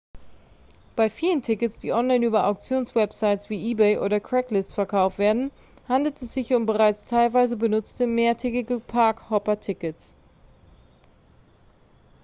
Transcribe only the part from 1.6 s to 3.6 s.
die online über auktionswebsites